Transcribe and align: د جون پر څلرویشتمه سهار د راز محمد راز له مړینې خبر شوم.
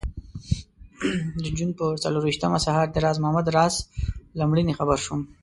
د 1.43 1.45
جون 1.57 1.71
پر 1.77 1.91
څلرویشتمه 2.03 2.59
سهار 2.65 2.87
د 2.91 2.97
راز 3.05 3.17
محمد 3.23 3.47
راز 3.57 3.75
له 4.37 4.43
مړینې 4.51 4.73
خبر 4.79 4.97
شوم. 5.05 5.21